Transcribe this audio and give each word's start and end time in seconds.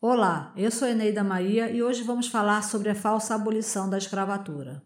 Olá, 0.00 0.52
eu 0.56 0.70
sou 0.70 0.86
Eneida 0.86 1.24
Maria 1.24 1.72
e 1.72 1.82
hoje 1.82 2.04
vamos 2.04 2.28
falar 2.28 2.62
sobre 2.62 2.88
a 2.88 2.94
falsa 2.94 3.34
abolição 3.34 3.90
da 3.90 3.98
escravatura. 3.98 4.80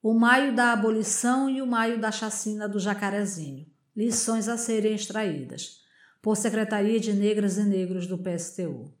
O 0.00 0.14
maio 0.14 0.54
da 0.54 0.72
abolição 0.72 1.50
e 1.50 1.60
o 1.60 1.66
maio 1.66 2.00
da 2.00 2.12
chacina 2.12 2.68
do 2.68 2.78
Jacarezinho. 2.78 3.66
Lições 3.96 4.46
a 4.46 4.56
serem 4.56 4.94
extraídas. 4.94 5.80
Por 6.22 6.36
Secretaria 6.36 7.00
de 7.00 7.12
Negras 7.12 7.58
e 7.58 7.64
Negros 7.64 8.06
do 8.06 8.16
PSTU. 8.16 8.94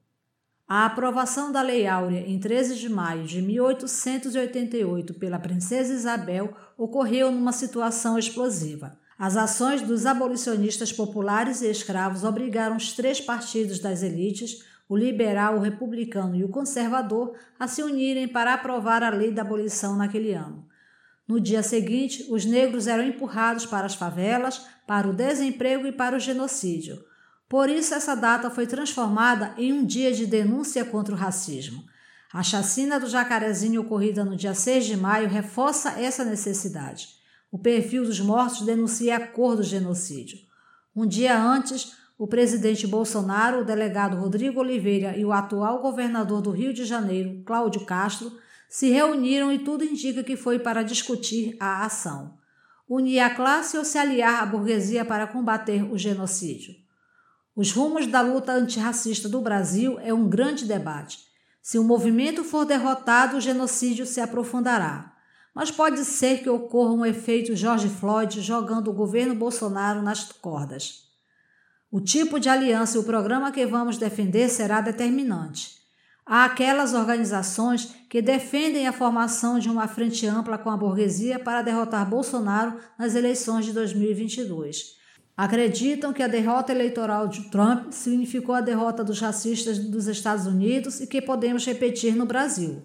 A 0.66 0.86
aprovação 0.86 1.52
da 1.52 1.62
Lei 1.62 1.86
Áurea 1.86 2.28
em 2.28 2.40
13 2.40 2.74
de 2.74 2.88
maio 2.88 3.28
de 3.28 3.40
1888 3.40 5.14
pela 5.14 5.38
Princesa 5.38 5.94
Isabel 5.94 6.52
ocorreu 6.76 7.30
numa 7.30 7.52
situação 7.52 8.18
explosiva. 8.18 8.98
As 9.16 9.36
ações 9.36 9.82
dos 9.82 10.04
abolicionistas 10.04 10.92
populares 10.92 11.62
e 11.62 11.70
escravos 11.70 12.24
obrigaram 12.24 12.76
os 12.76 12.92
três 12.92 13.20
partidos 13.20 13.78
das 13.78 14.02
elites 14.02 14.66
o 14.88 14.96
liberal, 14.96 15.56
o 15.56 15.60
republicano 15.60 16.36
e 16.36 16.44
o 16.44 16.48
conservador, 16.48 17.36
a 17.58 17.66
se 17.66 17.82
unirem 17.82 18.28
para 18.28 18.54
aprovar 18.54 19.02
a 19.02 19.10
lei 19.10 19.32
da 19.32 19.42
abolição 19.42 19.96
naquele 19.96 20.32
ano. 20.32 20.66
No 21.26 21.40
dia 21.40 21.62
seguinte, 21.62 22.26
os 22.30 22.44
negros 22.44 22.86
eram 22.86 23.04
empurrados 23.04 23.66
para 23.66 23.86
as 23.86 23.96
favelas, 23.96 24.64
para 24.86 25.08
o 25.08 25.12
desemprego 25.12 25.86
e 25.86 25.92
para 25.92 26.16
o 26.16 26.20
genocídio. 26.20 27.04
Por 27.48 27.68
isso, 27.68 27.94
essa 27.94 28.14
data 28.14 28.48
foi 28.48 28.66
transformada 28.66 29.52
em 29.56 29.72
um 29.72 29.84
dia 29.84 30.12
de 30.12 30.24
denúncia 30.24 30.84
contra 30.84 31.14
o 31.14 31.18
racismo. 31.18 31.84
A 32.32 32.42
chacina 32.42 33.00
do 33.00 33.08
Jacarezinho 33.08 33.80
ocorrida 33.80 34.24
no 34.24 34.36
dia 34.36 34.54
6 34.54 34.84
de 34.84 34.96
maio 34.96 35.28
reforça 35.28 35.90
essa 36.00 36.24
necessidade. 36.24 37.08
O 37.50 37.58
perfil 37.58 38.04
dos 38.04 38.20
mortos 38.20 38.62
denuncia 38.62 39.16
a 39.16 39.26
cor 39.26 39.56
do 39.56 39.62
genocídio. 39.62 40.38
Um 40.94 41.06
dia 41.06 41.40
antes, 41.40 41.92
o 42.18 42.26
presidente 42.26 42.86
Bolsonaro, 42.86 43.60
o 43.60 43.64
delegado 43.64 44.16
Rodrigo 44.16 44.60
Oliveira 44.60 45.16
e 45.16 45.24
o 45.24 45.32
atual 45.32 45.82
governador 45.82 46.40
do 46.40 46.50
Rio 46.50 46.72
de 46.72 46.84
Janeiro, 46.84 47.42
Cláudio 47.44 47.84
Castro, 47.84 48.32
se 48.68 48.88
reuniram 48.88 49.52
e 49.52 49.58
tudo 49.58 49.84
indica 49.84 50.24
que 50.24 50.36
foi 50.36 50.58
para 50.58 50.82
discutir 50.82 51.56
a 51.60 51.84
ação. 51.84 52.34
Unir 52.88 53.20
a 53.20 53.30
classe 53.30 53.76
ou 53.76 53.84
se 53.84 53.98
aliar 53.98 54.42
à 54.42 54.46
burguesia 54.46 55.04
para 55.04 55.26
combater 55.26 55.82
o 55.92 55.98
genocídio. 55.98 56.74
Os 57.54 57.72
rumos 57.72 58.06
da 58.06 58.20
luta 58.20 58.52
antirracista 58.52 59.28
do 59.28 59.40
Brasil 59.40 59.98
é 60.00 60.12
um 60.12 60.28
grande 60.28 60.64
debate. 60.64 61.18
Se 61.60 61.78
o 61.78 61.84
movimento 61.84 62.44
for 62.44 62.64
derrotado, 62.64 63.36
o 63.36 63.40
genocídio 63.40 64.06
se 64.06 64.20
aprofundará. 64.20 65.12
Mas 65.54 65.70
pode 65.70 66.04
ser 66.04 66.42
que 66.42 66.50
ocorra 66.50 66.92
um 66.92 67.04
efeito 67.04 67.56
George 67.56 67.88
Floyd 67.88 68.40
jogando 68.40 68.88
o 68.88 68.94
governo 68.94 69.34
Bolsonaro 69.34 70.02
nas 70.02 70.30
cordas. 70.32 71.06
O 71.96 72.00
tipo 72.02 72.38
de 72.38 72.50
aliança 72.50 72.98
e 72.98 73.00
o 73.00 73.04
programa 73.04 73.50
que 73.50 73.64
vamos 73.64 73.96
defender 73.96 74.50
será 74.50 74.82
determinante. 74.82 75.78
Há 76.26 76.44
aquelas 76.44 76.92
organizações 76.92 77.90
que 78.10 78.20
defendem 78.20 78.86
a 78.86 78.92
formação 78.92 79.58
de 79.58 79.70
uma 79.70 79.88
frente 79.88 80.26
ampla 80.26 80.58
com 80.58 80.68
a 80.68 80.76
burguesia 80.76 81.38
para 81.38 81.62
derrotar 81.62 82.06
Bolsonaro 82.06 82.76
nas 82.98 83.14
eleições 83.14 83.64
de 83.64 83.72
2022. 83.72 84.94
Acreditam 85.34 86.12
que 86.12 86.22
a 86.22 86.28
derrota 86.28 86.70
eleitoral 86.70 87.28
de 87.28 87.48
Trump 87.48 87.90
significou 87.90 88.54
a 88.54 88.60
derrota 88.60 89.02
dos 89.02 89.18
racistas 89.18 89.78
dos 89.78 90.06
Estados 90.06 90.44
Unidos 90.44 91.00
e 91.00 91.06
que 91.06 91.22
podemos 91.22 91.64
repetir 91.64 92.14
no 92.14 92.26
Brasil. 92.26 92.82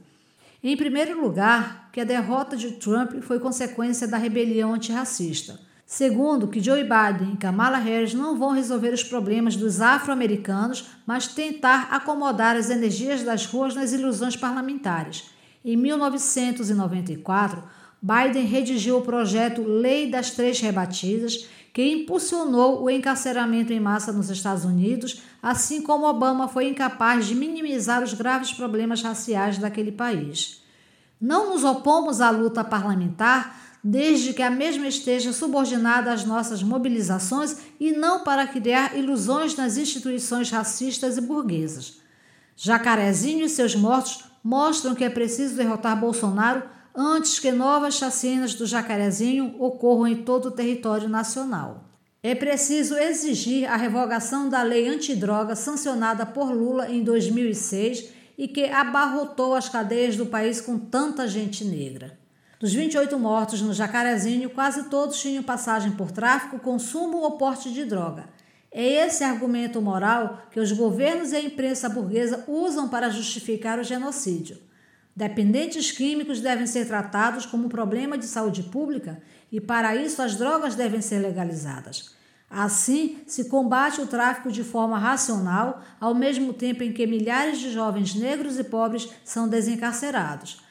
Em 0.63 0.77
primeiro 0.77 1.19
lugar, 1.19 1.89
que 1.91 1.99
a 1.99 2.05
derrota 2.05 2.55
de 2.55 2.71
Trump 2.75 3.21
foi 3.23 3.41
consequência 3.41 4.07
da 4.07 4.15
rebelião 4.15 4.73
antirracista. 4.73 5.59
Segundo, 5.93 6.47
que 6.47 6.63
Joe 6.63 6.83
Biden 6.83 7.33
e 7.33 7.37
Kamala 7.37 7.77
Harris 7.77 8.13
não 8.13 8.37
vão 8.37 8.51
resolver 8.51 8.93
os 8.93 9.03
problemas 9.03 9.57
dos 9.57 9.81
afro-americanos, 9.81 10.85
mas 11.05 11.27
tentar 11.27 11.89
acomodar 11.91 12.55
as 12.55 12.69
energias 12.69 13.23
das 13.23 13.45
ruas 13.45 13.75
nas 13.75 13.91
ilusões 13.91 14.37
parlamentares. 14.37 15.25
Em 15.65 15.75
1994, 15.75 17.61
Biden 18.01 18.45
redigiu 18.45 18.99
o 18.99 19.01
projeto 19.01 19.63
Lei 19.63 20.09
das 20.09 20.31
Três 20.31 20.61
Rebatidas, 20.61 21.49
que 21.73 21.85
impulsionou 21.85 22.81
o 22.81 22.89
encarceramento 22.89 23.73
em 23.73 23.79
massa 23.81 24.13
nos 24.13 24.29
Estados 24.29 24.63
Unidos, 24.63 25.21
assim 25.43 25.81
como 25.81 26.07
Obama 26.07 26.47
foi 26.47 26.69
incapaz 26.69 27.25
de 27.25 27.35
minimizar 27.35 28.01
os 28.01 28.13
graves 28.13 28.53
problemas 28.53 29.01
raciais 29.01 29.57
daquele 29.57 29.91
país. 29.91 30.63
Não 31.19 31.49
nos 31.49 31.65
opomos 31.65 32.21
à 32.21 32.29
luta 32.29 32.63
parlamentar, 32.63 33.70
desde 33.83 34.33
que 34.33 34.43
a 34.43 34.51
mesma 34.51 34.87
esteja 34.87 35.33
subordinada 35.33 36.11
às 36.11 36.23
nossas 36.23 36.61
mobilizações 36.61 37.57
e 37.79 37.91
não 37.91 38.23
para 38.23 38.47
criar 38.47 38.97
ilusões 38.97 39.55
nas 39.55 39.77
instituições 39.77 40.51
racistas 40.51 41.17
e 41.17 41.21
burguesas. 41.21 41.99
Jacarezinho 42.55 43.45
e 43.45 43.49
seus 43.49 43.75
mortos 43.75 44.25
mostram 44.43 44.93
que 44.93 45.03
é 45.03 45.09
preciso 45.09 45.55
derrotar 45.55 45.99
Bolsonaro 45.99 46.63
antes 46.95 47.39
que 47.39 47.51
novas 47.51 47.95
chacinas 47.95 48.53
do 48.53 48.65
Jacarezinho 48.65 49.55
ocorram 49.59 50.07
em 50.07 50.23
todo 50.23 50.47
o 50.47 50.51
território 50.51 51.09
nacional. 51.09 51.85
É 52.23 52.35
preciso 52.35 52.95
exigir 52.95 53.67
a 53.67 53.75
revogação 53.75 54.47
da 54.47 54.61
lei 54.61 54.87
antidroga 54.87 55.55
sancionada 55.55 56.23
por 56.23 56.51
Lula 56.51 56.87
em 56.87 57.03
2006 57.03 58.09
e 58.37 58.47
que 58.47 58.65
abarrotou 58.65 59.55
as 59.55 59.67
cadeias 59.67 60.15
do 60.15 60.27
país 60.27 60.61
com 60.61 60.77
tanta 60.77 61.27
gente 61.27 61.65
negra. 61.65 62.19
Dos 62.61 62.75
28 62.75 63.17
mortos 63.17 63.59
no 63.59 63.73
Jacarezinho, 63.73 64.47
quase 64.51 64.83
todos 64.83 65.19
tinham 65.19 65.41
passagem 65.41 65.93
por 65.93 66.11
tráfico, 66.11 66.59
consumo 66.59 67.17
ou 67.17 67.31
porte 67.31 67.73
de 67.73 67.83
droga. 67.83 68.25
É 68.71 68.85
esse 69.07 69.23
argumento 69.23 69.81
moral 69.81 70.43
que 70.51 70.59
os 70.59 70.71
governos 70.71 71.31
e 71.31 71.37
a 71.37 71.41
imprensa 71.41 71.89
burguesa 71.89 72.43
usam 72.47 72.87
para 72.87 73.09
justificar 73.09 73.79
o 73.79 73.83
genocídio. 73.83 74.59
Dependentes 75.15 75.91
químicos 75.91 76.39
devem 76.39 76.67
ser 76.67 76.85
tratados 76.85 77.47
como 77.47 77.65
um 77.65 77.69
problema 77.69 78.15
de 78.15 78.27
saúde 78.27 78.61
pública 78.61 79.19
e, 79.51 79.59
para 79.59 79.95
isso, 79.95 80.21
as 80.21 80.35
drogas 80.35 80.75
devem 80.75 81.01
ser 81.01 81.17
legalizadas. 81.17 82.15
Assim, 82.47 83.17
se 83.25 83.49
combate 83.49 84.01
o 84.01 84.05
tráfico 84.05 84.51
de 84.51 84.63
forma 84.63 84.99
racional, 84.99 85.81
ao 85.99 86.13
mesmo 86.13 86.53
tempo 86.53 86.83
em 86.83 86.93
que 86.93 87.07
milhares 87.07 87.57
de 87.57 87.71
jovens 87.71 88.13
negros 88.13 88.59
e 88.59 88.63
pobres 88.63 89.09
são 89.25 89.49
desencarcerados. 89.49 90.61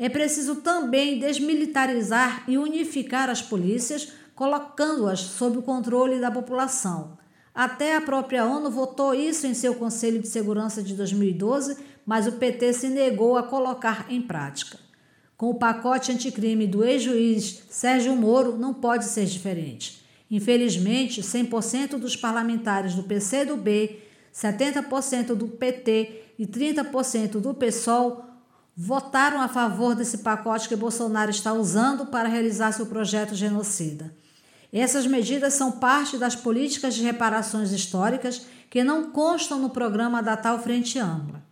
É 0.00 0.08
preciso 0.08 0.56
também 0.56 1.18
desmilitarizar 1.18 2.44
e 2.48 2.56
unificar 2.56 3.28
as 3.28 3.42
polícias, 3.42 4.10
colocando-as 4.34 5.20
sob 5.20 5.58
o 5.58 5.62
controle 5.62 6.18
da 6.18 6.30
população. 6.30 7.18
Até 7.54 7.94
a 7.94 8.00
própria 8.00 8.46
ONU 8.46 8.70
votou 8.70 9.14
isso 9.14 9.46
em 9.46 9.52
seu 9.52 9.74
Conselho 9.74 10.18
de 10.18 10.26
Segurança 10.26 10.82
de 10.82 10.94
2012, 10.94 11.76
mas 12.06 12.26
o 12.26 12.32
PT 12.32 12.72
se 12.72 12.88
negou 12.88 13.36
a 13.36 13.42
colocar 13.42 14.06
em 14.08 14.22
prática. 14.22 14.78
Com 15.36 15.50
o 15.50 15.58
pacote 15.58 16.10
anticrime 16.10 16.66
do 16.66 16.82
ex-juiz 16.82 17.64
Sérgio 17.68 18.16
Moro, 18.16 18.56
não 18.56 18.72
pode 18.72 19.04
ser 19.04 19.26
diferente. 19.26 20.02
Infelizmente, 20.30 21.20
100% 21.20 21.98
dos 21.98 22.16
parlamentares 22.16 22.94
do 22.94 23.02
PCdoB, 23.02 23.98
70% 24.32 25.34
do 25.34 25.46
PT 25.46 26.22
e 26.38 26.46
30% 26.46 27.32
do 27.32 27.52
PSOL 27.52 28.29
votaram 28.82 29.42
a 29.42 29.46
favor 29.46 29.94
desse 29.94 30.18
pacote 30.18 30.66
que 30.66 30.74
Bolsonaro 30.74 31.30
está 31.30 31.52
usando 31.52 32.06
para 32.06 32.30
realizar 32.30 32.72
seu 32.72 32.86
projeto 32.86 33.34
genocida. 33.34 34.10
Essas 34.72 35.06
medidas 35.06 35.52
são 35.52 35.72
parte 35.72 36.16
das 36.16 36.34
políticas 36.34 36.94
de 36.94 37.02
reparações 37.02 37.72
históricas 37.72 38.46
que 38.70 38.82
não 38.82 39.10
constam 39.10 39.58
no 39.58 39.68
programa 39.68 40.22
da 40.22 40.34
tal 40.34 40.58
Frente 40.58 40.98
Ampla. 40.98 41.42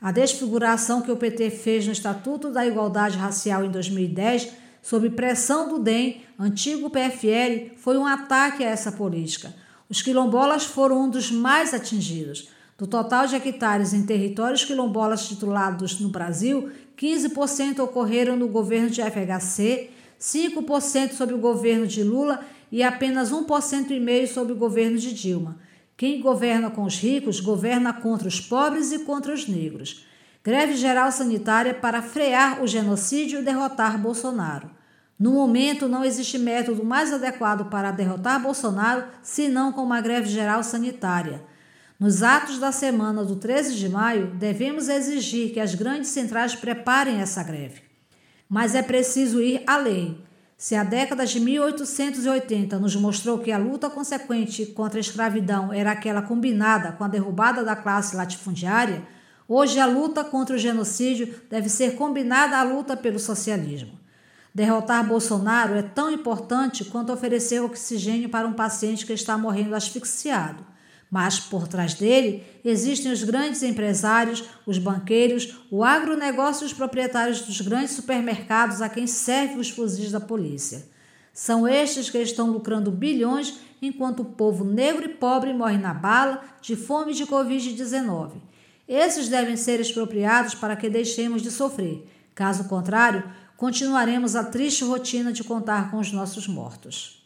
A 0.00 0.10
desfiguração 0.10 1.02
que 1.02 1.12
o 1.12 1.18
PT 1.18 1.50
fez 1.50 1.84
no 1.84 1.92
Estatuto 1.92 2.50
da 2.50 2.66
Igualdade 2.66 3.18
Racial 3.18 3.62
em 3.62 3.70
2010, 3.70 4.48
sob 4.80 5.10
pressão 5.10 5.68
do 5.68 5.78
DEM, 5.78 6.22
antigo 6.38 6.88
PFL, 6.88 7.76
foi 7.76 7.98
um 7.98 8.06
ataque 8.06 8.64
a 8.64 8.70
essa 8.70 8.90
política. 8.90 9.54
Os 9.86 10.00
quilombolas 10.00 10.64
foram 10.64 11.02
um 11.02 11.10
dos 11.10 11.30
mais 11.30 11.74
atingidos. 11.74 12.48
Do 12.80 12.86
total 12.86 13.26
de 13.26 13.36
hectares 13.36 13.92
em 13.92 14.06
territórios 14.06 14.64
quilombolas 14.64 15.28
titulados 15.28 16.00
no 16.00 16.08
Brasil, 16.08 16.70
15% 16.96 17.78
ocorreram 17.80 18.38
no 18.38 18.48
governo 18.48 18.88
de 18.88 19.02
FHC, 19.02 19.90
5% 20.18 21.12
sob 21.12 21.34
o 21.34 21.38
governo 21.38 21.86
de 21.86 22.02
Lula 22.02 22.40
e 22.72 22.82
apenas 22.82 23.30
1,5% 23.30 24.26
sob 24.28 24.52
o 24.52 24.56
governo 24.56 24.96
de 24.96 25.12
Dilma. 25.12 25.58
Quem 25.94 26.22
governa 26.22 26.70
com 26.70 26.84
os 26.84 26.96
ricos 26.96 27.38
governa 27.38 27.92
contra 27.92 28.26
os 28.26 28.40
pobres 28.40 28.92
e 28.92 29.00
contra 29.00 29.34
os 29.34 29.46
negros. 29.46 30.06
Greve 30.42 30.74
geral 30.74 31.12
sanitária 31.12 31.74
para 31.74 32.00
frear 32.00 32.62
o 32.62 32.66
genocídio 32.66 33.40
e 33.40 33.44
derrotar 33.44 34.00
Bolsonaro. 34.00 34.70
No 35.18 35.32
momento, 35.32 35.86
não 35.86 36.02
existe 36.02 36.38
método 36.38 36.82
mais 36.82 37.12
adequado 37.12 37.68
para 37.68 37.90
derrotar 37.90 38.40
Bolsonaro 38.40 39.04
senão 39.22 39.70
com 39.70 39.82
uma 39.82 40.00
greve 40.00 40.30
geral 40.30 40.62
sanitária. 40.62 41.49
Nos 42.00 42.22
atos 42.22 42.58
da 42.58 42.72
semana 42.72 43.22
do 43.22 43.36
13 43.36 43.74
de 43.74 43.86
maio, 43.86 44.28
devemos 44.28 44.88
exigir 44.88 45.52
que 45.52 45.60
as 45.60 45.74
grandes 45.74 46.08
centrais 46.08 46.56
preparem 46.56 47.20
essa 47.20 47.42
greve. 47.42 47.82
Mas 48.48 48.74
é 48.74 48.82
preciso 48.82 49.38
ir 49.42 49.62
além. 49.66 50.24
Se 50.56 50.74
a 50.74 50.82
década 50.82 51.26
de 51.26 51.38
1880 51.38 52.78
nos 52.78 52.96
mostrou 52.96 53.38
que 53.38 53.52
a 53.52 53.58
luta 53.58 53.90
consequente 53.90 54.64
contra 54.64 54.98
a 54.98 55.02
escravidão 55.02 55.74
era 55.74 55.92
aquela 55.92 56.22
combinada 56.22 56.92
com 56.92 57.04
a 57.04 57.08
derrubada 57.08 57.62
da 57.62 57.76
classe 57.76 58.16
latifundiária, 58.16 59.02
hoje 59.46 59.78
a 59.78 59.84
luta 59.84 60.24
contra 60.24 60.56
o 60.56 60.58
genocídio 60.58 61.34
deve 61.50 61.68
ser 61.68 61.96
combinada 61.96 62.56
à 62.56 62.62
luta 62.62 62.96
pelo 62.96 63.18
socialismo. 63.18 63.92
Derrotar 64.54 65.06
Bolsonaro 65.06 65.74
é 65.74 65.82
tão 65.82 66.10
importante 66.10 66.82
quanto 66.82 67.12
oferecer 67.12 67.60
oxigênio 67.60 68.30
para 68.30 68.48
um 68.48 68.54
paciente 68.54 69.04
que 69.04 69.12
está 69.12 69.36
morrendo 69.36 69.74
asfixiado. 69.74 70.70
Mas 71.10 71.40
por 71.40 71.66
trás 71.66 71.94
dele 71.94 72.44
existem 72.64 73.10
os 73.10 73.24
grandes 73.24 73.62
empresários, 73.64 74.44
os 74.64 74.78
banqueiros, 74.78 75.56
o 75.70 75.82
agronegócio 75.82 76.64
e 76.64 76.66
os 76.66 76.72
proprietários 76.72 77.40
dos 77.42 77.60
grandes 77.60 77.92
supermercados 77.92 78.80
a 78.80 78.88
quem 78.88 79.06
servem 79.08 79.58
os 79.58 79.70
fuzis 79.70 80.12
da 80.12 80.20
polícia. 80.20 80.86
São 81.32 81.66
estes 81.66 82.08
que 82.08 82.18
estão 82.18 82.50
lucrando 82.50 82.90
bilhões 82.92 83.58
enquanto 83.82 84.20
o 84.20 84.24
povo 84.24 84.64
negro 84.64 85.04
e 85.04 85.08
pobre 85.08 85.52
morre 85.52 85.78
na 85.78 85.94
bala 85.94 86.42
de 86.60 86.76
fome 86.76 87.12
de 87.12 87.26
Covid-19. 87.26 88.32
Esses 88.86 89.28
devem 89.28 89.56
ser 89.56 89.80
expropriados 89.80 90.54
para 90.54 90.76
que 90.76 90.90
deixemos 90.90 91.42
de 91.42 91.50
sofrer. 91.50 92.06
Caso 92.34 92.64
contrário, 92.64 93.24
continuaremos 93.56 94.36
a 94.36 94.44
triste 94.44 94.84
rotina 94.84 95.32
de 95.32 95.42
contar 95.42 95.90
com 95.90 95.98
os 95.98 96.12
nossos 96.12 96.46
mortos. 96.46 97.19